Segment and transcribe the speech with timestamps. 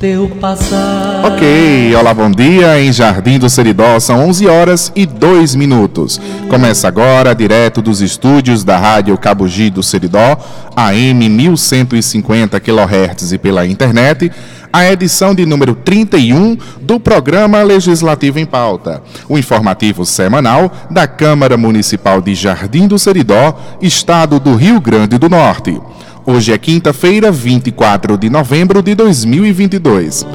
[0.00, 1.26] Teu passar.
[1.26, 2.80] Ok, olá, bom dia.
[2.80, 6.18] Em Jardim do Seridó são 11 horas e 2 minutos.
[6.48, 10.38] Começa agora, direto dos estúdios da Rádio Cabugi do Seridó,
[10.74, 14.32] AM 1150 kHz e pela internet,
[14.72, 21.58] a edição de número 31 do programa Legislativo em Pauta, o informativo semanal da Câmara
[21.58, 25.78] Municipal de Jardim do Seridó, Estado do Rio Grande do Norte.
[26.26, 30.26] Hoje é quinta-feira, 24 de novembro de 2022.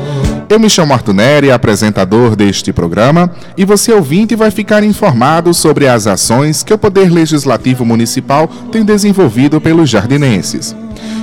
[0.50, 5.88] Eu me chamo Arthur Neri, apresentador deste programa, e você ouvinte vai ficar informado sobre
[5.88, 10.76] as ações que o Poder Legislativo Municipal tem desenvolvido pelos jardinenses.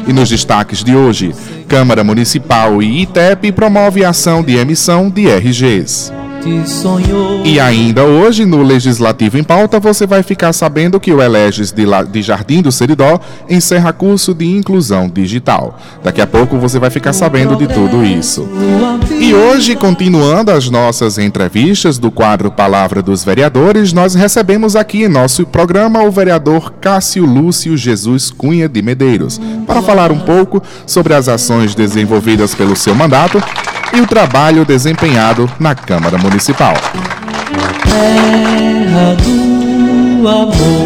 [0.07, 1.35] E nos destaques de hoje,
[1.69, 6.22] Câmara Municipal e ITEP promove ação de emissão de RGs.
[7.45, 11.87] E ainda hoje, no Legislativo em Pauta, você vai ficar sabendo que o Eleges de,
[11.87, 12.03] La...
[12.03, 15.79] de Jardim do Seridó encerra curso de inclusão digital.
[16.03, 18.49] Daqui a pouco você vai ficar sabendo de tudo isso.
[19.21, 25.09] E hoje, continuando as nossas entrevistas do quadro Palavra dos Vereadores, nós recebemos aqui em
[25.09, 31.15] nosso programa o vereador Cássio Lúcio Jesus Cunha de Medeiros, para falar um pouco sobre
[31.15, 33.41] as ações desenvolvidas pelo seu mandato
[33.95, 36.75] e o trabalho desempenhado na Câmara Municipal.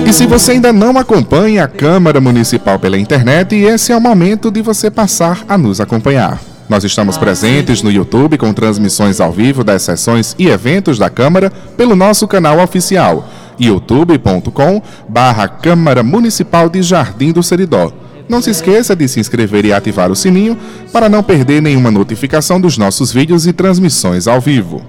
[0.07, 4.51] E se você ainda não acompanha a Câmara Municipal pela internet, esse é o momento
[4.51, 6.41] de você passar a nos acompanhar.
[6.69, 11.51] Nós estamos presentes no YouTube com transmissões ao vivo das sessões e eventos da Câmara
[11.77, 17.93] pelo nosso canal oficial youtube.com barra Câmara Municipal de Jardim do Seridó
[18.29, 20.57] não se esqueça de se inscrever e ativar o sininho
[20.93, 24.83] para não perder nenhuma notificação dos nossos vídeos e transmissões ao vivo.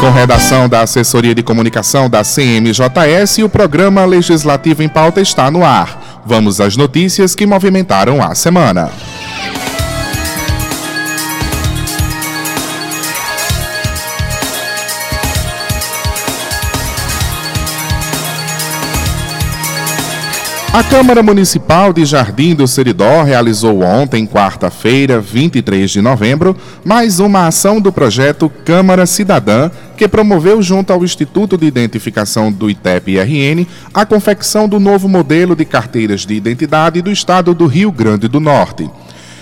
[0.00, 5.64] Com redação da Assessoria de Comunicação da CMJS, o programa Legislativo em Pauta está no
[5.64, 6.22] ar.
[6.24, 8.92] Vamos às notícias que movimentaram a semana.
[20.78, 27.48] A Câmara Municipal de Jardim do Seridó realizou ontem, quarta-feira, 23 de novembro, mais uma
[27.48, 34.06] ação do projeto Câmara Cidadã, que promoveu, junto ao Instituto de Identificação do ITEP-RN, a
[34.06, 38.88] confecção do novo modelo de carteiras de identidade do estado do Rio Grande do Norte.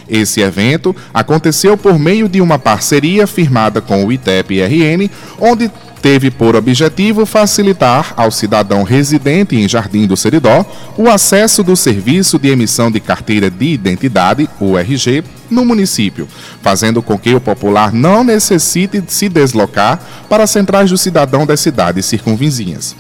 [0.09, 5.71] Esse evento aconteceu por meio de uma parceria firmada com o ITEP-RN, onde
[6.06, 10.65] teve por objetivo facilitar ao cidadão residente em Jardim do Seridó
[10.97, 16.28] o acesso do serviço de emissão de carteira de identidade, o RG, no município,
[16.62, 22.06] fazendo com que o popular não necessite se deslocar para centrais do cidadão das cidades
[22.06, 22.94] circunvizinhas.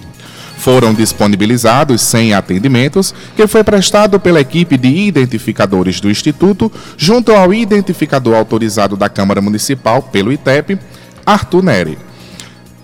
[0.58, 7.54] Foram disponibilizados 100 atendimentos, que foi prestado pela equipe de identificadores do Instituto, junto ao
[7.54, 10.76] identificador autorizado da Câmara Municipal pelo ITEP,
[11.24, 12.05] Arthur Neri.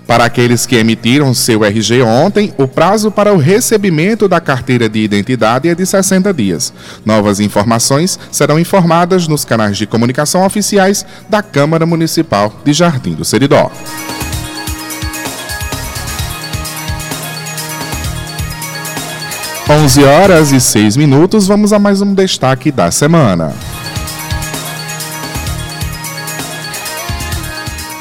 [0.07, 4.99] Para aqueles que emitiram seu RG ontem, o prazo para o recebimento da carteira de
[5.01, 6.73] identidade é de 60 dias.
[7.05, 13.25] Novas informações serão informadas nos canais de comunicação oficiais da Câmara Municipal de Jardim do
[13.25, 13.71] Seridó.
[19.71, 23.55] Onze horas e seis minutos, vamos a mais um destaque da semana.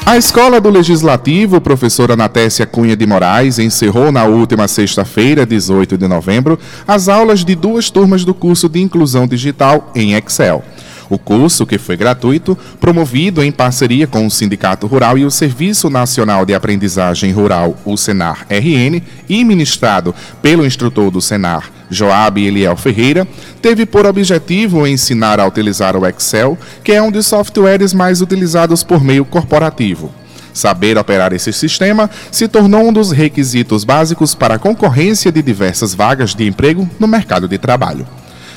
[0.04, 6.08] A Escola do Legislativo, professora Natécia Cunha de Moraes, encerrou na última sexta-feira, 18 de
[6.08, 10.64] novembro, as aulas de duas turmas do curso de Inclusão Digital em Excel.
[11.12, 15.90] O curso, que foi gratuito, promovido em parceria com o Sindicato Rural e o Serviço
[15.90, 23.28] Nacional de Aprendizagem Rural, o Senar-RN, e ministrado pelo instrutor do Senar, Joab Eliel Ferreira,
[23.60, 28.82] teve por objetivo ensinar a utilizar o Excel, que é um dos softwares mais utilizados
[28.82, 30.10] por meio corporativo.
[30.54, 35.94] Saber operar esse sistema se tornou um dos requisitos básicos para a concorrência de diversas
[35.94, 38.06] vagas de emprego no mercado de trabalho.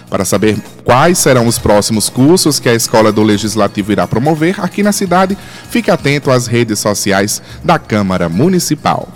[0.10, 4.84] Para saber quais serão os próximos cursos que a Escola do Legislativo irá promover aqui
[4.84, 5.38] na cidade,
[5.70, 9.10] fique atento às redes sociais da Câmara Municipal.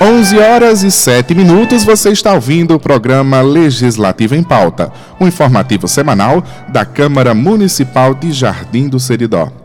[0.00, 5.28] 11 11 horas e 7 minutos, você está ouvindo o programa Legislativo em Pauta, um
[5.28, 9.61] informativo semanal da Câmara Municipal de Jardim do Seridó.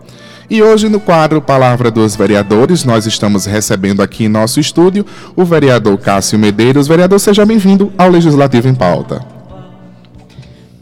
[0.49, 5.05] E hoje, no quadro Palavra dos Vereadores, nós estamos recebendo aqui em nosso estúdio
[5.35, 6.88] o vereador Cássio Medeiros.
[6.88, 9.25] Vereador, seja bem-vindo ao Legislativo em Pauta.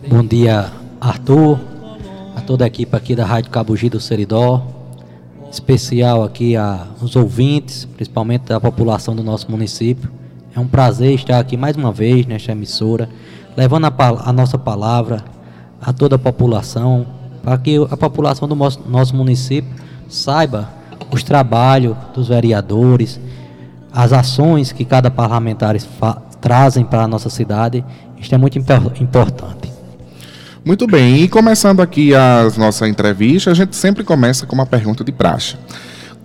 [0.07, 0.71] Bom dia,
[1.01, 1.57] Arthur,
[2.35, 4.61] a toda a equipe aqui da Rádio Cabugi do Seridó,
[5.51, 10.11] especial aqui aos ouvintes, principalmente da população do nosso município.
[10.55, 13.09] É um prazer estar aqui mais uma vez nesta emissora,
[13.57, 13.93] levando a,
[14.25, 15.25] a nossa palavra
[15.81, 17.14] a toda a população,
[17.45, 19.69] para que a população do nosso, nosso município
[20.09, 20.67] saiba
[21.11, 23.19] os trabalhos dos vereadores,
[23.93, 25.77] as ações que cada parlamentar
[26.41, 27.85] trazem para a nossa cidade.
[28.19, 29.71] Isto é muito importante.
[30.65, 35.03] Muito bem, e começando aqui a nossa entrevista, a gente sempre começa com uma pergunta
[35.03, 35.55] de praxe.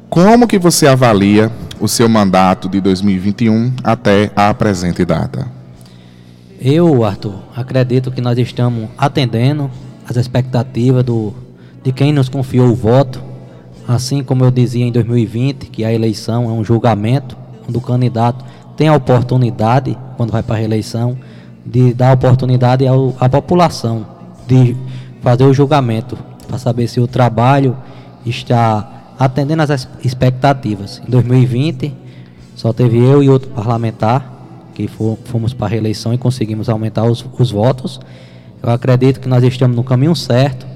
[0.09, 5.47] Como que você avalia o seu mandato de 2021 até a presente data?
[6.59, 9.71] Eu, Arthur, acredito que nós estamos atendendo
[10.11, 11.33] as expectativas do,
[11.85, 13.23] de quem nos confiou o voto,
[13.87, 17.37] assim como eu dizia em 2020, que a eleição é um julgamento,
[17.69, 18.45] onde o candidato
[18.77, 21.17] tem a oportunidade, quando vai para a reeleição,
[21.65, 24.05] de dar oportunidade ao, à população
[24.49, 24.77] de
[25.23, 26.19] fazer o julgamento
[26.49, 27.77] para saber se o trabalho
[28.27, 31.01] está atendendo às expectativas.
[31.07, 31.95] Em 2020,
[32.57, 34.39] só teve eu e outro parlamentar
[34.75, 34.89] que
[35.25, 38.01] fomos para a reeleição e conseguimos aumentar os, os votos.
[38.63, 40.67] Eu acredito que nós estamos no caminho certo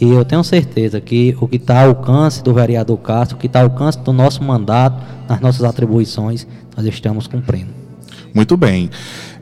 [0.00, 3.46] e eu tenho certeza que o que está ao alcance do vereador Castro, o que
[3.46, 7.70] está ao alcance do nosso mandato, nas nossas atribuições, nós estamos cumprindo.
[8.34, 8.90] Muito bem.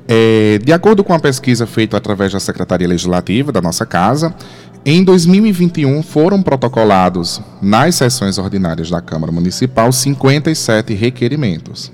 [0.06, 4.34] É, de acordo com a pesquisa feita através da Secretaria Legislativa da nossa casa,
[4.84, 11.90] em 2021 foram protocolados nas sessões ordinárias da Câmara Municipal 57 requerimentos.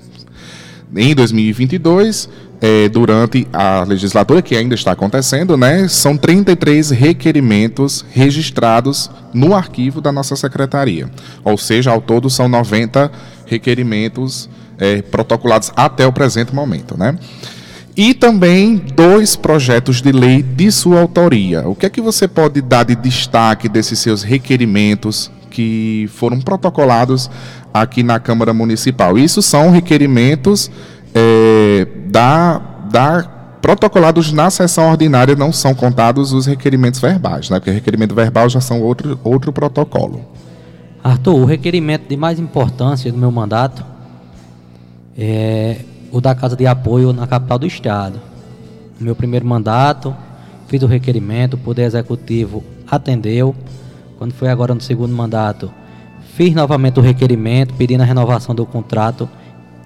[0.95, 2.27] Em 2022,
[2.61, 10.01] é, durante a legislatura que ainda está acontecendo, né, são 33 requerimentos registrados no arquivo
[10.01, 11.09] da nossa secretaria.
[11.43, 13.11] Ou seja, ao todo são 90
[13.45, 17.17] requerimentos é, protocolados até o presente momento, né?
[17.99, 21.67] e também dois projetos de lei de sua autoria.
[21.67, 27.29] O que é que você pode dar de destaque desses seus requerimentos que foram protocolados
[27.73, 29.17] aqui na Câmara Municipal?
[29.17, 30.71] Isso são requerimentos
[31.13, 32.59] é, da,
[32.91, 33.23] da
[33.61, 37.59] protocolados na sessão ordinária, não são contados os requerimentos verbais, né?
[37.59, 40.25] porque requerimento verbal já são outro, outro protocolo.
[41.03, 43.85] Arthur, o requerimento de mais importância do meu mandato
[45.17, 45.77] é
[46.11, 48.19] o da Casa de Apoio na capital do Estado.
[48.99, 50.15] No meu primeiro mandato,
[50.67, 53.55] fiz o requerimento, o Poder Executivo atendeu.
[54.17, 55.71] Quando foi agora no segundo mandato,
[56.33, 59.29] fiz novamente o requerimento pedindo a renovação do contrato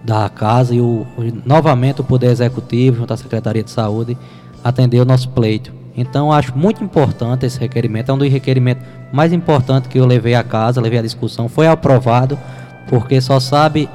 [0.04, 1.06] da casa e o,
[1.46, 4.18] novamente o Poder Executivo, junto à Secretaria de Saúde,
[4.64, 5.72] atendeu o nosso pleito.
[5.96, 8.10] Então, acho muito importante esse requerimento.
[8.10, 11.48] É um dos requerimentos mais importantes que eu levei à casa, levei à discussão.
[11.48, 12.38] Foi aprovado,
[12.88, 13.88] porque só sabe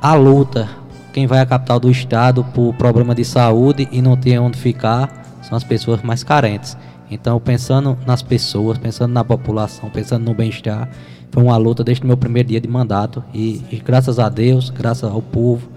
[0.00, 0.68] a luta
[1.12, 5.24] quem vai à capital do estado por problema de saúde e não tem onde ficar
[5.42, 6.76] são as pessoas mais carentes.
[7.10, 10.88] Então, pensando nas pessoas, pensando na população, pensando no bem-estar,
[11.30, 14.70] foi uma luta desde o meu primeiro dia de mandato e, e, graças a Deus,
[14.70, 15.68] graças ao povo,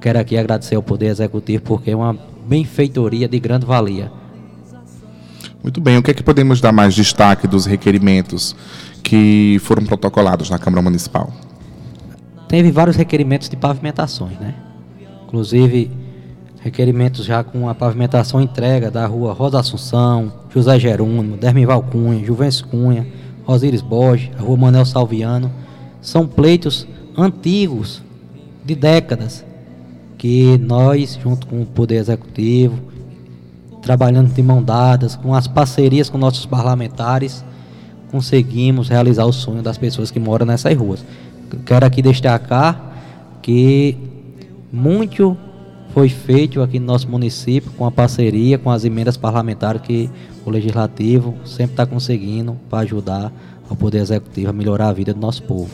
[0.00, 2.16] quero aqui agradecer ao Poder Executivo porque é uma
[2.46, 4.10] benfeitoria de grande valia.
[5.62, 8.56] Muito bem, o que é que podemos dar mais destaque dos requerimentos
[9.02, 11.32] que foram protocolados na Câmara Municipal?
[12.52, 14.54] teve vários requerimentos de pavimentações, né?
[15.26, 15.90] Inclusive
[16.60, 22.66] requerimentos já com a pavimentação entrega da rua Rosa Assunção, José Jerônimo, Dermival Cunha, Juvencio
[22.66, 23.06] Cunha,
[23.44, 25.50] Rosíris Borges, a rua Manel Salviano.
[26.00, 28.02] São pleitos antigos,
[28.64, 29.44] de décadas,
[30.16, 32.78] que nós, junto com o Poder Executivo,
[33.80, 37.44] trabalhando de mão dadas, com as parcerias com nossos parlamentares,
[38.10, 41.04] conseguimos realizar o sonho das pessoas que moram nessas ruas
[41.58, 42.92] quero aqui destacar
[43.40, 43.96] que
[44.72, 45.36] muito
[45.92, 50.10] foi feito aqui no nosso município com a parceria, com as emendas parlamentares que
[50.44, 53.32] o Legislativo sempre está conseguindo para ajudar
[53.68, 55.70] o Poder Executivo a melhorar a vida do nosso povo.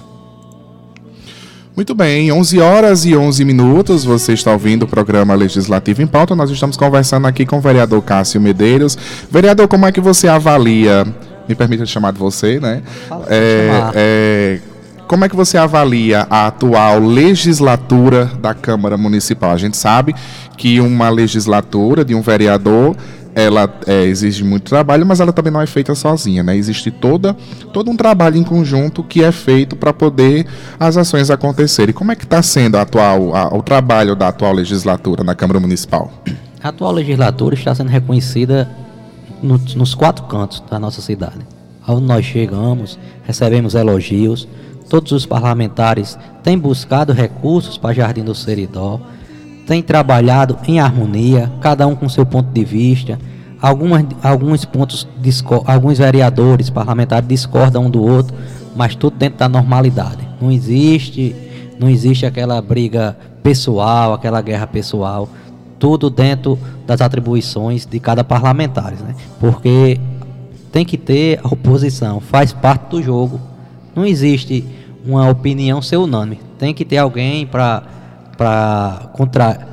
[1.75, 6.35] Muito bem, 11 horas e 11 minutos, você está ouvindo o programa Legislativo em Pauta.
[6.35, 8.99] Nós estamos conversando aqui com o vereador Cássio Medeiros.
[9.31, 11.07] Vereador, como é que você avalia,
[11.49, 12.83] me permita chamar de você, né?
[13.29, 14.61] É, é,
[15.09, 19.51] como é que você avalia a atual legislatura da Câmara Municipal?
[19.51, 20.15] A gente sabe
[20.57, 22.95] que uma legislatura de um vereador
[23.35, 26.57] ela é, exige muito trabalho, mas ela também não é feita sozinha, né?
[26.57, 27.35] Existe toda,
[27.73, 30.45] todo um trabalho em conjunto que é feito para poder
[30.79, 31.95] as ações acontecerem.
[31.95, 35.61] Como é que está sendo a atual, a, o trabalho da atual legislatura na Câmara
[35.61, 36.13] Municipal?
[36.63, 38.69] A atual legislatura está sendo reconhecida
[39.43, 41.47] no, nos quatro cantos da nossa cidade.
[41.87, 44.49] Onde nós chegamos, recebemos elogios,
[44.89, 49.01] todos os parlamentares têm buscado recursos para Jardim do Seridó,
[49.67, 53.19] têm trabalhado em harmonia, cada um com seu ponto de vista.
[53.61, 55.07] Algumas, alguns pontos,
[55.67, 58.37] alguns vereadores parlamentares discordam um do outro,
[58.75, 60.27] mas tudo dentro da normalidade.
[60.41, 61.35] Não existe,
[61.79, 65.29] não existe aquela briga pessoal, aquela guerra pessoal
[65.79, 69.15] tudo dentro das atribuições de cada parlamentar, né?
[69.39, 69.99] Porque
[70.73, 73.41] tem que ter a oposição, faz parte do jogo.
[73.95, 74.65] Não existe
[75.09, 76.39] uma opinião ser unânime.
[76.59, 79.67] Tem que ter alguém para contra,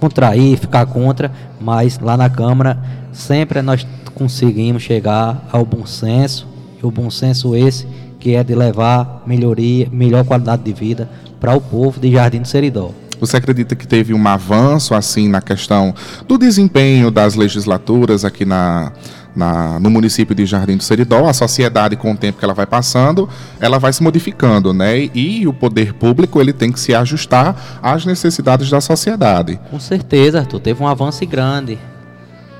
[0.00, 2.76] contrair, ficar contra, mas lá na Câmara
[3.12, 6.46] sempre nós conseguimos chegar ao bom senso,
[6.82, 7.86] e o bom senso esse
[8.18, 12.48] que é de levar melhoria, melhor qualidade de vida para o povo de Jardim do
[12.48, 12.90] Seridó.
[13.20, 15.94] Você acredita que teve um avanço assim na questão
[16.26, 18.92] do desempenho das legislaturas aqui na,
[19.34, 22.66] na, no município de Jardim do Seridó, a sociedade com o tempo que ela vai
[22.66, 23.28] passando,
[23.60, 25.10] ela vai se modificando, né?
[25.14, 29.58] E o poder público ele tem que se ajustar às necessidades da sociedade.
[29.70, 31.78] Com certeza, Arthur, teve um avanço grande.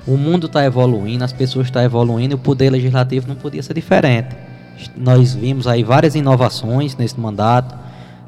[0.07, 3.75] O mundo está evoluindo, as pessoas estão evoluindo e o poder legislativo não podia ser
[3.75, 4.37] diferente.
[4.97, 7.85] Nós vimos aí várias inovações nesse mandato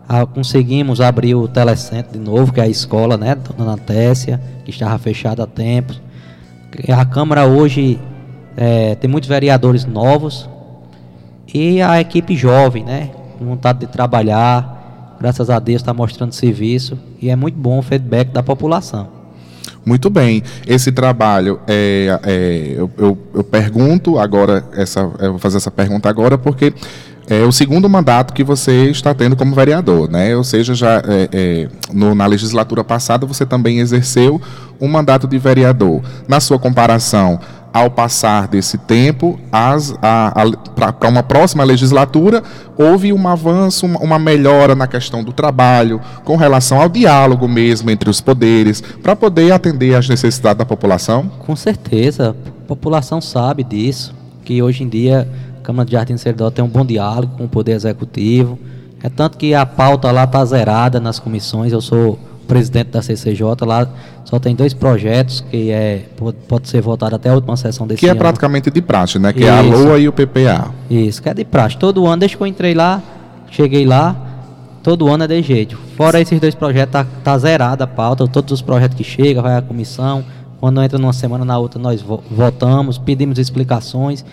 [0.08, 4.70] ah, conseguimos abrir o telecentro de novo, que é a escola, né, Dona Tessia, que
[4.70, 6.00] estava fechada há tempos.
[6.96, 7.98] A Câmara hoje
[8.56, 10.48] é, tem muitos vereadores novos
[11.52, 16.98] e a equipe jovem, né, com vontade de trabalhar, graças a Deus está mostrando serviço
[17.20, 19.16] e é muito bom o feedback da população.
[19.84, 20.42] Muito bem.
[20.66, 26.08] Esse trabalho, é, é eu, eu, eu, pergunto agora, essa, eu vou fazer essa pergunta
[26.08, 26.74] agora, porque
[27.28, 30.36] é o segundo mandato que você está tendo como vereador, né?
[30.36, 34.40] Ou seja, já é, é, no, na legislatura passada você também exerceu
[34.80, 36.02] um mandato de vereador.
[36.28, 37.40] Na sua comparação,
[37.76, 42.42] ao passar desse tempo para uma próxima legislatura,
[42.74, 48.08] houve um avanço, uma, melhora na questão do trabalho, com relação ao diálogo mesmo entre
[48.08, 51.30] os poderes, para poder atender às necessidades da população?
[51.46, 55.28] Com certeza, a população sabe disso, que hoje em dia
[55.62, 58.58] Câmara de Jardim Seridó tem um bom diálogo com o Poder Executivo.
[59.02, 61.72] É tanto que a pauta lá está zerada nas comissões.
[61.72, 63.88] Eu sou presidente da CCJ, lá
[64.24, 68.00] só tem dois projetos que é, pode, pode ser votado até a última sessão desse
[68.00, 68.14] que ano.
[68.14, 69.32] Que é praticamente de praxe, né?
[69.32, 69.48] Que Isso.
[69.48, 70.70] é a LOA e o PPA.
[70.90, 71.76] Isso, que é de praxe.
[71.76, 73.02] Todo ano, desde que eu entrei lá,
[73.50, 74.16] cheguei lá,
[74.82, 75.78] todo ano é de jeito.
[75.96, 79.56] Fora esses dois projetos, tá, tá zerada a pauta, todos os projetos que chegam, vai
[79.56, 80.24] à comissão.
[80.60, 84.24] Quando entra numa semana, na outra, nós votamos, pedimos explicações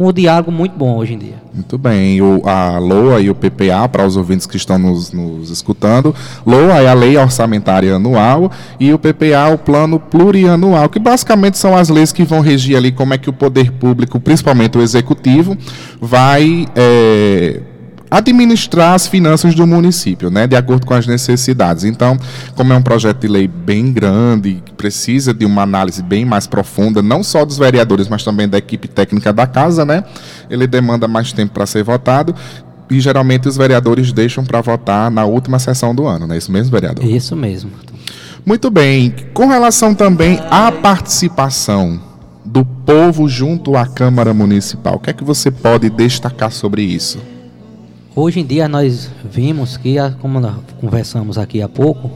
[0.00, 1.34] um diálogo muito bom hoje em dia.
[1.52, 2.22] Muito bem.
[2.22, 6.14] O, a LOA e o PPA, para os ouvintes que estão nos, nos escutando,
[6.46, 11.76] LOA é a Lei Orçamentária Anual e o PPA o Plano Plurianual, que basicamente são
[11.76, 15.56] as leis que vão regir ali como é que o poder público, principalmente o executivo,
[16.00, 17.60] vai é,
[18.10, 21.84] administrar as finanças do município, né, de acordo com as necessidades.
[21.84, 22.18] Então,
[22.56, 27.00] como é um projeto de lei bem grande, precisa de uma análise bem mais profunda,
[27.00, 30.02] não só dos vereadores, mas também da equipe técnica da casa, né?
[30.48, 32.34] Ele demanda mais tempo para ser votado.
[32.90, 36.50] E geralmente os vereadores deixam para votar na última sessão do ano, não é isso
[36.50, 37.04] mesmo, vereador?
[37.04, 37.70] Isso mesmo.
[38.44, 39.14] Muito bem.
[39.32, 42.00] Com relação também à participação
[42.44, 47.20] do povo junto à Câmara Municipal, o que é que você pode destacar sobre isso?
[48.14, 50.40] Hoje em dia nós vimos que, como
[50.80, 52.10] conversamos aqui há pouco,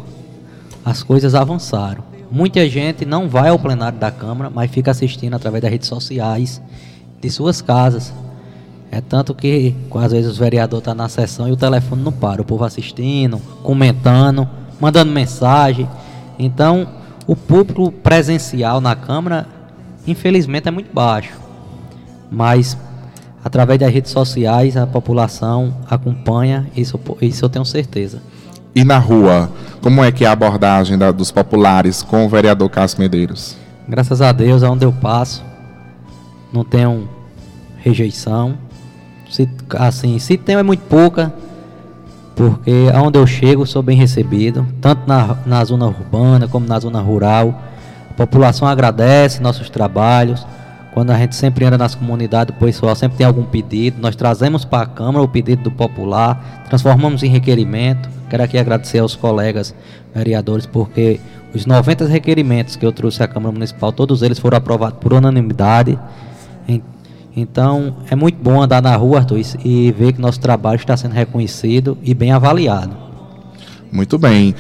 [0.84, 2.02] as coisas avançaram.
[2.32, 6.60] Muita gente não vai ao plenário da Câmara, mas fica assistindo através das redes sociais,
[7.20, 8.12] de suas casas.
[8.90, 12.12] É tanto que, às vezes, os vereadores estão tá na sessão e o telefone não
[12.12, 12.42] para.
[12.42, 14.48] O povo assistindo, comentando,
[14.80, 15.88] mandando mensagem.
[16.36, 16.88] Então,
[17.24, 19.46] o público presencial na Câmara,
[20.08, 21.34] infelizmente, é muito baixo.
[22.32, 22.76] Mas
[23.44, 28.22] através das redes sociais a população acompanha, isso, isso eu tenho certeza.
[28.74, 29.50] E na rua,
[29.82, 33.56] como é que é a abordagem da, dos populares com o vereador Cássio Medeiros?
[33.86, 35.44] Graças a Deus, aonde eu passo,
[36.52, 37.08] não tenho
[37.78, 38.56] rejeição.
[39.30, 39.48] Se,
[39.78, 41.32] assim, se tem é muito pouca,
[42.34, 47.00] porque aonde eu chego sou bem recebido, tanto na, na zona urbana como na zona
[47.00, 47.62] rural.
[48.10, 50.44] A população agradece nossos trabalhos.
[50.94, 54.64] Quando a gente sempre anda nas comunidades, o pessoal sempre tem algum pedido, nós trazemos
[54.64, 58.08] para a Câmara o pedido do popular, transformamos em requerimento.
[58.30, 59.74] Quero aqui agradecer aos colegas
[60.14, 61.18] vereadores, porque
[61.52, 65.98] os 90 requerimentos que eu trouxe à Câmara Municipal, todos eles foram aprovados por unanimidade.
[67.36, 71.12] Então, é muito bom andar na rua, Arthur, e ver que nosso trabalho está sendo
[71.12, 72.96] reconhecido e bem avaliado.
[73.90, 74.54] Muito bem.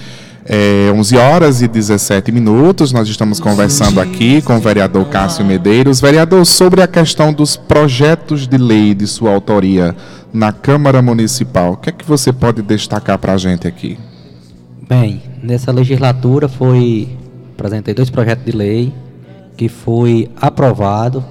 [0.46, 6.00] É, 11 horas e 17 minutos, nós estamos conversando aqui com o vereador Cássio Medeiros.
[6.00, 9.96] Vereador, sobre a questão dos projetos de lei de sua autoria
[10.32, 13.98] na Câmara Municipal, o que é que você pode destacar para a gente aqui?
[14.86, 17.08] Bem, nessa legislatura foi
[17.54, 18.92] apresentei dois projetos de lei
[19.56, 21.24] que foi aprovado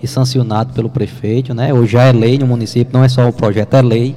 [0.00, 1.72] e sancionado pelo prefeito, né?
[1.72, 4.14] Hoje já é lei no município, não é só o projeto, é lei.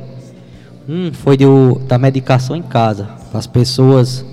[0.87, 4.23] Um foi do, da medicação em casa, as pessoas,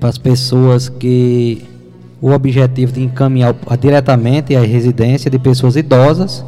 [0.00, 1.62] para as pessoas que
[2.20, 6.44] o objetivo de encaminhar diretamente à residência de pessoas idosas,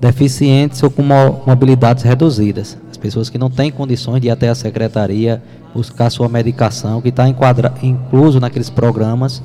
[0.00, 2.76] deficientes ou com mobilidades reduzidas.
[2.90, 5.42] As pessoas que não têm condições de ir até a secretaria
[5.74, 7.28] buscar sua medicação, que está
[7.82, 9.42] incluso naqueles programas.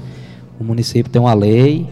[0.60, 1.88] O município tem uma lei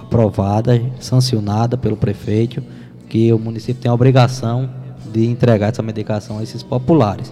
[0.00, 2.62] aprovada, sancionada pelo prefeito,
[3.08, 4.68] que o município tem a obrigação
[5.12, 7.30] de entregar essa medicação a esses populares.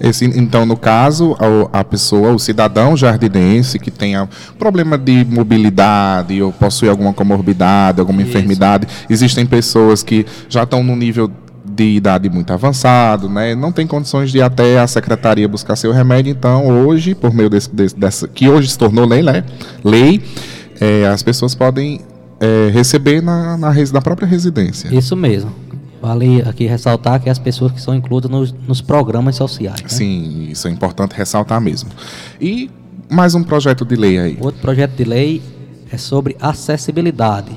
[0.00, 1.36] Esse, então, no caso,
[1.72, 8.00] a, a, pessoa, o cidadão jardinense que tenha problema de mobilidade ou possui alguma comorbidade,
[8.00, 8.30] alguma Isso.
[8.30, 11.30] enfermidade, existem pessoas que já estão no nível
[11.64, 13.54] de idade muito avançado, né?
[13.54, 17.48] não tem condições de ir até a secretaria buscar seu remédio, então hoje, por meio
[17.48, 19.44] desse, desse dessa, que hoje se tornou lei, né?
[19.84, 20.20] lei
[20.80, 22.00] é, as pessoas podem
[22.40, 24.92] é, receber na, na, na, própria residência.
[24.94, 25.52] Isso mesmo.
[26.00, 29.82] Vale aqui ressaltar que as pessoas que são incluídas nos, nos programas sociais.
[29.82, 29.88] Né?
[29.88, 31.90] Sim, isso é importante ressaltar mesmo.
[32.40, 32.70] E
[33.10, 34.38] mais um projeto de lei aí.
[34.40, 35.42] Outro projeto de lei
[35.90, 37.50] é sobre acessibilidade.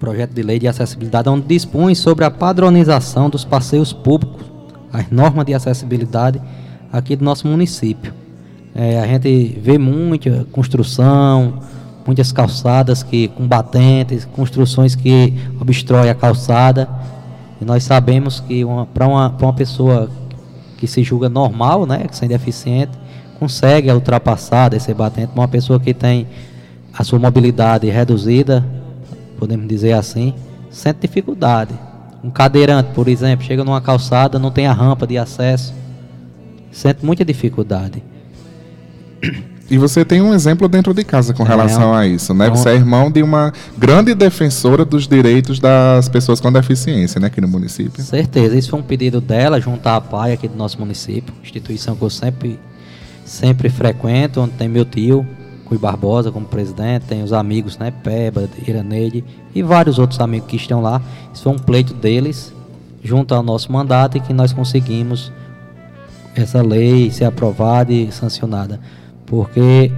[0.00, 4.44] Projeto de lei de acessibilidade onde dispõe sobre a padronização dos passeios públicos,
[4.92, 6.40] as normas de acessibilidade
[6.92, 8.12] aqui do nosso município.
[8.74, 11.60] É, a gente vê muita construção,
[12.06, 16.88] muitas calçadas que com batentes, construções que obstroem a calçada.
[17.60, 20.10] E nós sabemos que para uma, uma pessoa
[20.76, 22.92] que se julga normal, né, sem deficiente,
[23.38, 26.26] consegue ultrapassar, descer batente, uma pessoa que tem
[26.92, 28.64] a sua mobilidade reduzida,
[29.38, 30.34] podemos dizer assim,
[30.70, 31.74] sente dificuldade.
[32.22, 35.74] Um cadeirante, por exemplo, chega numa calçada, não tem a rampa de acesso,
[36.70, 38.02] sente muita dificuldade.
[39.70, 42.50] E você tem um exemplo dentro de casa com é, relação a isso, né?
[42.50, 47.40] Você é irmão de uma grande defensora dos direitos das pessoas com deficiência, né, aqui
[47.40, 48.02] no município.
[48.02, 52.02] Certeza, isso foi um pedido dela, junto à PAI aqui do nosso município, instituição que
[52.02, 52.58] eu sempre,
[53.24, 55.26] sempre frequento, onde tem meu tio,
[55.64, 59.24] Rui Barbosa como presidente, tem os amigos, né, Peba, Iraneide
[59.54, 61.00] e vários outros amigos que estão lá.
[61.32, 62.52] Isso foi um pleito deles,
[63.02, 65.32] junto ao nosso mandato, e que nós conseguimos
[66.34, 68.78] essa lei ser aprovada e sancionada
[69.26, 69.90] porque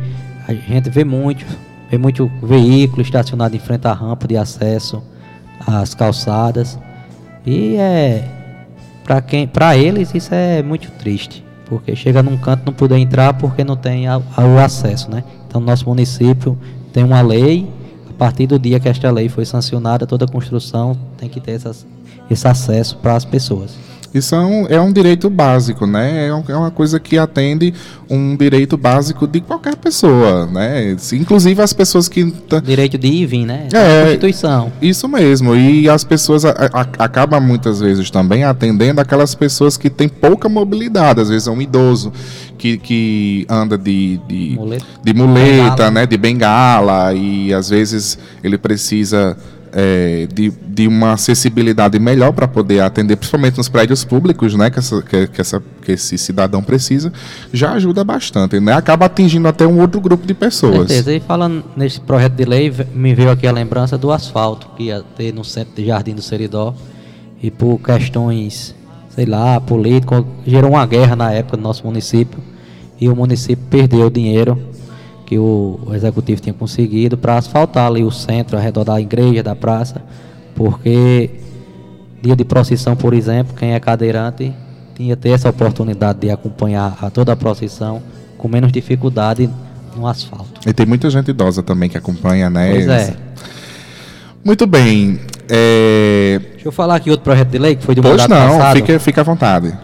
[0.46, 1.44] a gente vê muito,
[1.90, 5.02] vê muito veículo estacionado em frente à rampa de acesso
[5.66, 6.78] às calçadas
[7.44, 8.32] e é
[9.04, 13.34] para quem, para eles isso é muito triste, porque chega num canto não poder entrar
[13.34, 15.22] porque não tem o acesso, né?
[15.46, 16.58] Então nosso município
[16.92, 17.70] tem uma lei,
[18.10, 21.86] a partir do dia que esta lei foi sancionada, toda construção tem que ter essas,
[22.28, 23.76] esse acesso para as pessoas.
[24.14, 26.26] Isso é um, é um direito básico, né?
[26.26, 27.74] É, é uma coisa que atende
[28.08, 30.96] um direito básico de qualquer pessoa, né?
[31.12, 32.32] Inclusive as pessoas que...
[32.64, 33.68] Direito de ir vir, né?
[33.72, 34.72] É, Constituição.
[34.80, 35.54] Isso mesmo.
[35.54, 40.48] E as pessoas a, a, acabam muitas vezes também atendendo aquelas pessoas que têm pouca
[40.48, 41.20] mobilidade.
[41.20, 42.12] Às vezes é um idoso
[42.56, 46.06] que, que anda de, de muleta, de muleta né?
[46.06, 47.12] De bengala.
[47.12, 49.36] E às vezes ele precisa
[49.78, 54.78] é, de, de uma acessibilidade melhor para poder atender, principalmente nos prédios públicos, né, que,
[54.78, 57.12] essa, que, que, essa, que esse cidadão precisa,
[57.52, 58.72] já ajuda bastante, né?
[58.72, 60.88] Acaba atingindo até um outro grupo de pessoas.
[60.88, 61.12] Certeza.
[61.12, 65.04] E falando nesse projeto de lei, me veio aqui a lembrança do asfalto que ia
[65.14, 66.74] ter no centro de Jardim do Seridó
[67.42, 68.74] e por questões,
[69.10, 72.38] sei lá, políticas, gerou uma guerra na época do nosso município
[72.98, 74.58] e o município perdeu dinheiro
[75.26, 79.42] que o, o executivo tinha conseguido para asfaltar ali o centro, ao redor da igreja,
[79.42, 80.00] da praça,
[80.54, 81.30] porque
[82.22, 84.54] dia de procissão, por exemplo, quem é cadeirante
[84.94, 88.02] tinha ter essa oportunidade de acompanhar a toda a procissão
[88.38, 89.50] com menos dificuldade
[89.94, 90.60] no asfalto.
[90.66, 92.70] E tem muita gente idosa também que acompanha, né?
[92.70, 93.16] Pois é.
[94.44, 95.20] Muito bem.
[95.48, 96.40] É...
[96.52, 98.76] Deixa eu falar aqui outro projeto de lei que foi do pois mandato não, passado.
[98.76, 99.76] Fique, fique à vontade.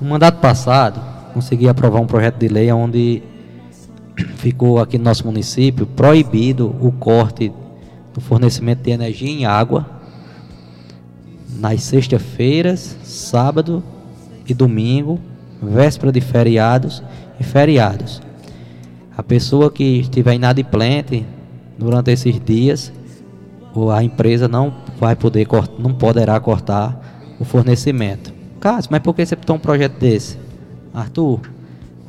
[0.00, 1.00] No mandato passado,
[1.32, 3.22] consegui aprovar um projeto de lei onde
[4.36, 7.52] ficou aqui no nosso município proibido o corte
[8.12, 9.98] do fornecimento de energia em água
[11.58, 13.82] nas sextas-feiras, sábado
[14.46, 15.18] e domingo,
[15.60, 17.02] véspera de feriados
[17.40, 18.22] e feriados.
[19.16, 21.26] A pessoa que estiver inadimplente
[21.76, 22.92] durante esses dias,
[23.92, 25.46] a empresa não vai poder
[25.78, 28.32] não poderá cortar o fornecimento.
[28.60, 30.38] Cássio, mas por que você tem um projeto desse?
[30.92, 31.40] Arthur,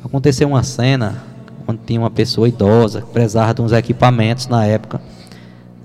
[0.04, 1.29] aconteceu uma cena
[1.70, 5.00] onde tinha uma pessoa idosa que precisava de uns equipamentos na época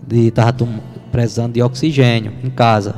[0.07, 0.55] de estava
[1.12, 2.94] precisando de oxigênio em casa.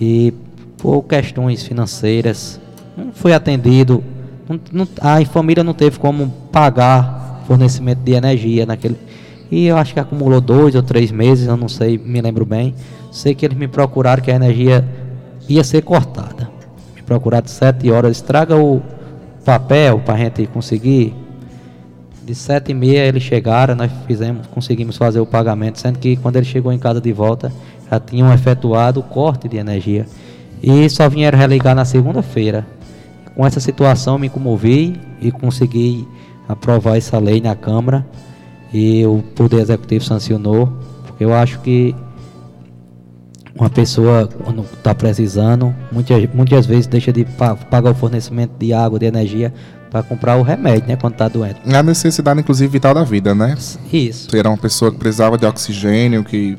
[0.00, 0.34] E
[0.78, 2.60] por questões financeiras
[2.96, 4.02] não foi atendido.
[4.48, 8.96] Não, não, a família não teve como pagar fornecimento de energia naquele
[9.50, 12.74] e eu acho que acumulou dois ou três meses eu não sei me lembro bem.
[13.10, 14.84] Sei que eles me procuraram que a energia
[15.48, 16.48] ia ser cortada.
[16.94, 18.80] Me procuraram sete horas estraga o
[19.44, 21.14] papel para a gente conseguir
[22.30, 26.36] de sete e meia eles chegaram, nós fizemos, conseguimos fazer o pagamento, sendo que quando
[26.36, 27.52] ele chegou em casa de volta,
[27.90, 30.06] já tinham efetuado o corte de energia.
[30.62, 32.64] E só vieram religar na segunda-feira.
[33.34, 36.06] Com essa situação me comovi e consegui
[36.48, 38.06] aprovar essa lei na Câmara
[38.72, 40.72] e o Poder Executivo sancionou,
[41.06, 41.96] porque eu acho que
[43.58, 47.26] uma pessoa, quando está precisando, muitas, muitas vezes deixa de
[47.68, 49.52] pagar o fornecimento de água, de energia,
[49.90, 51.60] para comprar o remédio, né, quando tá doente.
[51.66, 53.56] É a necessidade, inclusive, vital da vida, né?
[53.92, 54.34] Isso.
[54.34, 56.56] Era uma pessoa que precisava de oxigênio, que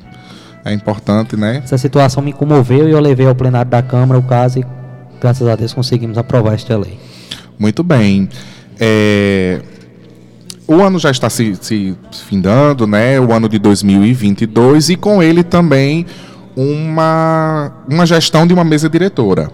[0.66, 1.62] é importante, né?
[1.64, 4.66] Essa situação me comoveu e eu levei ao plenário da Câmara o caso e,
[5.20, 7.00] graças a Deus, conseguimos aprovar esta lei.
[7.58, 8.28] Muito bem.
[8.80, 9.62] É...
[10.68, 11.96] O ano já está se, se
[12.28, 13.20] findando, né?
[13.20, 16.06] O ano de 2022 e com ele também
[16.56, 19.50] uma, uma gestão de uma mesa diretora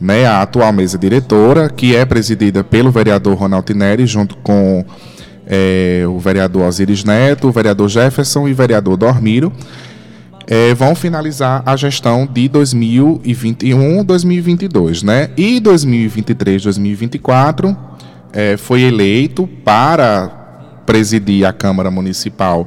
[0.00, 4.84] né, a atual mesa diretora, que é presidida pelo vereador Ronaldo Neri, junto com
[5.46, 9.52] é, o vereador Osiris Neto, o vereador Jefferson e o vereador Dormiro,
[10.46, 15.02] é, vão finalizar a gestão de 2021 2022.
[15.02, 15.30] Né?
[15.36, 17.76] E 2023 2024
[18.32, 20.28] é, foi eleito para
[20.84, 22.66] presidir a Câmara Municipal.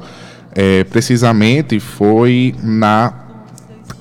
[0.90, 3.19] Precisamente foi na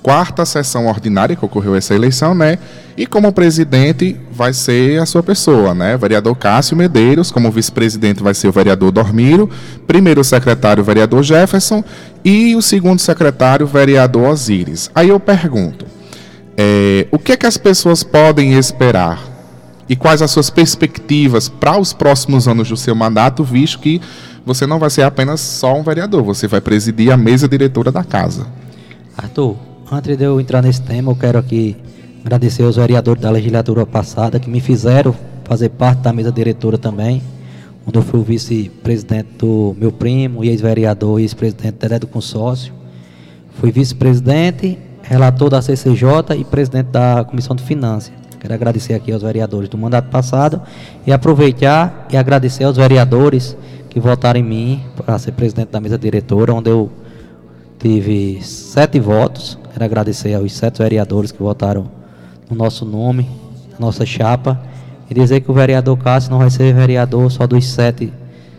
[0.03, 2.59] quarta sessão ordinária que ocorreu essa eleição, né?
[2.97, 5.97] E como presidente vai ser a sua pessoa, né?
[5.97, 9.49] Vereador Cássio Medeiros, como vice-presidente vai ser o vereador Dormiro,
[9.87, 11.85] primeiro secretário vereador Jefferson
[12.25, 14.91] e o segundo secretário vereador Osíris.
[14.95, 15.87] Aí eu pergunto,
[16.57, 19.23] é, o que é que as pessoas podem esperar
[19.89, 24.01] e quais as suas perspectivas para os próximos anos do seu mandato, visto que
[24.45, 28.03] você não vai ser apenas só um vereador, você vai presidir a mesa diretora da
[28.03, 28.47] casa.
[29.17, 29.57] Arthur,
[29.91, 31.77] antes de eu entrar nesse tema, eu quero aqui
[32.25, 37.23] agradecer aos vereadores da legislatura passada que me fizeram fazer parte da mesa diretora também,
[37.87, 42.73] onde eu fui vice-presidente do meu primo, ex-vereador e ex-presidente do consórcio.
[43.59, 48.13] Fui vice-presidente, relator da CCJ e presidente da Comissão de Finanças.
[48.39, 50.61] Quero agradecer aqui aos vereadores do mandato passado
[51.07, 53.57] e aproveitar e agradecer aos vereadores
[53.89, 56.91] que votaram em mim para ser presidente da mesa diretora, onde eu
[57.79, 59.59] tive sete votos.
[59.79, 61.89] Quero agradecer aos sete vereadores que votaram
[62.51, 63.31] no nosso nome,
[63.71, 64.61] na nossa chapa,
[65.09, 68.13] e dizer que o vereador Cássio não vai ser vereador só dos sete,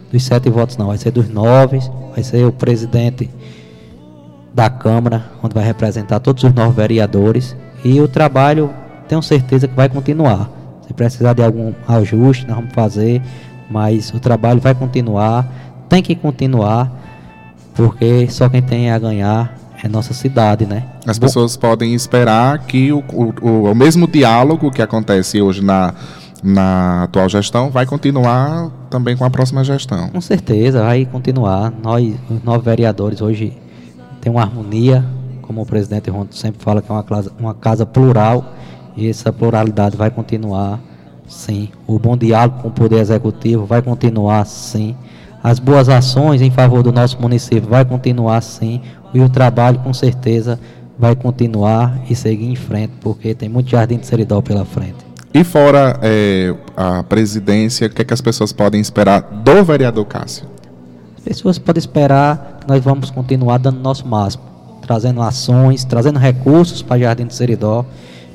[0.09, 1.81] dos sete votos, não, vai ser dos nove,
[2.13, 3.29] vai ser o presidente
[4.53, 7.53] da Câmara, onde vai representar todos os nove vereadores,
[7.83, 8.73] e o trabalho,
[9.09, 10.49] tenho certeza que vai continuar.
[10.87, 13.21] Se precisar de algum ajuste, nós vamos fazer,
[13.69, 15.45] mas o trabalho vai continuar,
[15.89, 16.89] tem que continuar,
[17.75, 20.83] porque só quem tem a ganhar é nossa cidade, né?
[21.05, 25.93] As Bom, pessoas podem esperar que o, o, o mesmo diálogo que acontece hoje na,
[26.43, 30.09] na atual gestão vai continuar também com a próxima gestão.
[30.09, 31.71] Com certeza, vai continuar.
[31.81, 33.57] Nós, os nove vereadores, hoje
[34.19, 35.05] tem uma harmonia,
[35.41, 38.53] como o presidente Ronto sempre fala, que é uma casa, uma casa plural,
[38.97, 40.79] e essa pluralidade vai continuar,
[41.27, 41.69] sim.
[41.87, 44.95] O bom diálogo com o Poder Executivo vai continuar, sim.
[45.43, 48.81] As boas ações em favor do nosso município vai continuar, sim.
[49.13, 50.59] E o trabalho, com certeza,
[50.97, 54.97] vai continuar e seguir em frente, porque tem muito jardim de seridó pela frente.
[55.33, 60.05] E fora é, a presidência, o que, é que as pessoas podem esperar do vereador
[60.05, 60.45] Cássio?
[61.17, 64.43] As pessoas podem esperar que nós vamos continuar dando nosso máximo,
[64.81, 67.85] trazendo ações, trazendo recursos para Jardim de Seridó.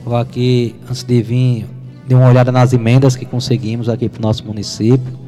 [0.04, 1.66] Vou aqui, antes de vir,
[2.08, 5.23] dar uma olhada nas emendas que conseguimos aqui para o nosso município.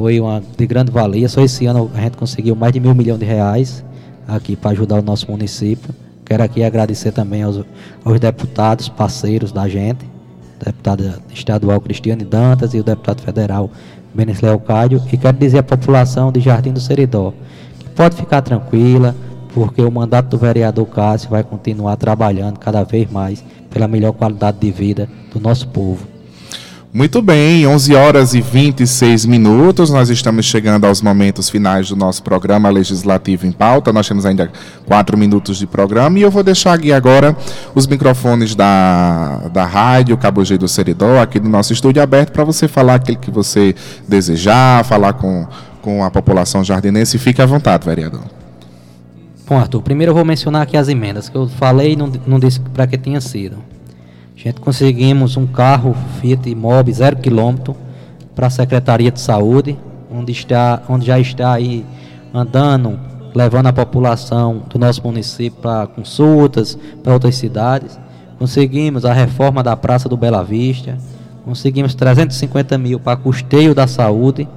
[0.00, 1.28] Foi uma de grande valia.
[1.28, 3.84] Só esse ano a gente conseguiu mais de mil milhões de reais
[4.26, 5.94] aqui para ajudar o nosso município.
[6.24, 7.60] Quero aqui agradecer também aos,
[8.02, 10.08] aos deputados, parceiros da gente,
[10.64, 13.70] deputada estadual Cristiane Dantas e o deputado federal
[14.14, 17.34] Benes Leocádio, e quero dizer à população de Jardim do Seridó
[17.78, 19.14] que pode ficar tranquila,
[19.52, 24.58] porque o mandato do vereador Cássio vai continuar trabalhando cada vez mais pela melhor qualidade
[24.60, 26.19] de vida do nosso povo.
[26.92, 29.90] Muito bem, 11 horas e 26 minutos.
[29.90, 33.92] Nós estamos chegando aos momentos finais do nosso programa legislativo em pauta.
[33.92, 34.50] Nós temos ainda
[34.86, 37.36] quatro minutos de programa e eu vou deixar aqui agora
[37.76, 42.42] os microfones da, da rádio Cabo G do Seridó, aqui do nosso estúdio aberto, para
[42.42, 43.72] você falar aquilo que você
[44.08, 45.46] desejar, falar com,
[45.80, 47.18] com a população jardinense.
[47.18, 48.24] Fique à vontade, vereador.
[49.46, 52.40] Bom, Arthur, primeiro eu vou mencionar aqui as emendas que eu falei e não, não
[52.40, 53.58] disse para que tinha sido.
[54.42, 57.76] Gente conseguimos um carro Fiat Mobi zero quilômetro
[58.34, 59.76] para a Secretaria de Saúde,
[60.10, 61.84] onde, está, onde já está aí
[62.32, 62.98] andando,
[63.34, 68.00] levando a população do nosso município para consultas, para outras cidades.
[68.38, 70.96] Conseguimos a reforma da Praça do Bela Vista,
[71.44, 74.48] conseguimos 350 mil para custeio da saúde,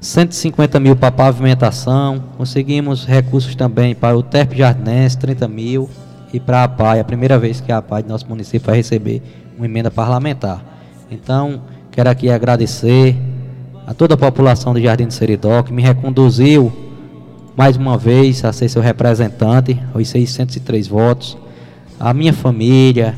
[0.00, 5.90] 150 mil para pavimentação, conseguimos recursos também para o TERP Jardinense, 30 mil,
[6.32, 9.22] e para a PAI, a primeira vez que a PAI do nosso município vai receber
[9.56, 10.62] uma emenda parlamentar.
[11.10, 13.16] Então, quero aqui agradecer
[13.86, 16.72] a toda a população do Jardim do Seridó que me reconduziu
[17.56, 21.38] mais uma vez a ser seu representante, os 603 votos,
[21.98, 23.14] a minha família,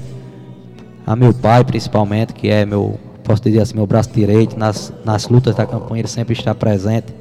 [1.04, 5.28] a meu pai principalmente, que é meu, posso dizer assim, meu braço direito, nas, nas
[5.28, 7.12] lutas da campanha ele sempre está presente.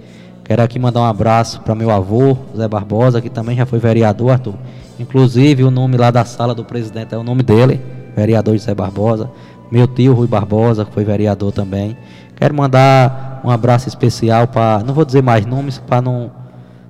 [0.47, 4.31] Quero aqui mandar um abraço para meu avô, Zé Barbosa, que também já foi vereador,
[4.31, 4.53] Arthur,
[4.97, 7.81] Inclusive o nome lá da sala do presidente é o nome dele,
[8.15, 9.29] vereador José Barbosa.
[9.69, 11.97] Meu tio Rui Barbosa, que foi vereador também.
[12.38, 16.31] Quero mandar um abraço especial para, não vou dizer mais nomes para não,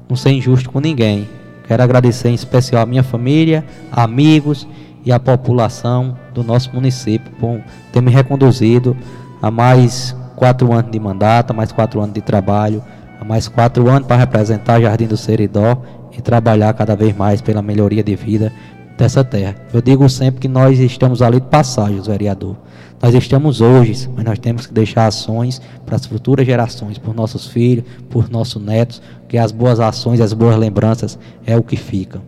[0.08, 1.28] não ser injusto com ninguém.
[1.67, 4.67] Quero agradecer em especial a minha família, amigos
[5.04, 7.60] e a população do nosso município por
[7.91, 8.96] ter me reconduzido
[9.41, 12.84] a mais quatro anos de mandato, mais quatro anos de trabalho,
[13.28, 15.82] mais quatro anos para representar Jardim do Seridó
[16.18, 18.52] e trabalhar cada vez mais pela melhoria de vida
[18.98, 19.56] dessa terra.
[19.74, 22.56] Eu digo sempre que nós estamos ali de passagem, vereador.
[23.02, 27.46] Nós estamos hoje, mas nós temos que deixar ações para as futuras gerações, por nossos
[27.46, 32.20] filhos, por nossos netos, que as boas ações, as boas lembranças é o que fica.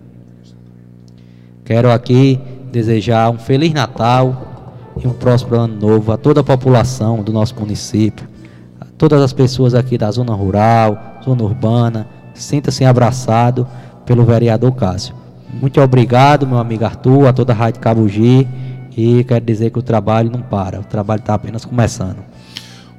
[1.65, 2.39] Quero aqui
[2.71, 4.49] desejar um feliz Natal
[5.03, 8.27] e um próspero ano novo a toda a população do nosso município,
[8.99, 13.65] todas as pessoas aqui da zona rural, zona urbana, sinta-se abraçado
[14.05, 15.15] pelo vereador Cássio.
[15.53, 18.47] Muito obrigado, meu amigo Arthur, a toda a Rádio Cabugi.
[18.95, 22.17] E quero dizer que o trabalho não para, o trabalho está apenas começando.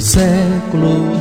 [0.03, 1.12] século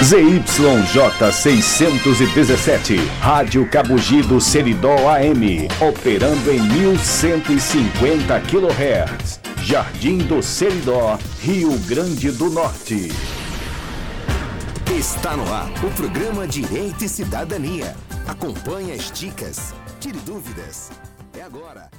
[0.00, 9.40] ZYJ 617, Rádio Cabugi do Seridó AM, operando em 1150 kHz.
[9.64, 13.10] Jardim do Seridó, Rio Grande do Norte.
[14.96, 17.96] Está no ar o programa Direito e Cidadania.
[18.28, 20.90] Acompanhe as dicas, tire dúvidas.
[21.36, 21.90] É agora